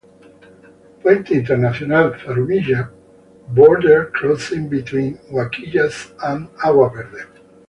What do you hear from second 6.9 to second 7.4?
Verdes.